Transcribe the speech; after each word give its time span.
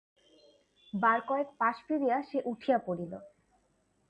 বারকয়েক 0.93 1.47
পাশ 1.59 1.75
ফিরিয়া 1.87 2.17
সে 2.29 2.39
উঠিয়া 2.45 2.77
পড়িল। 2.85 3.13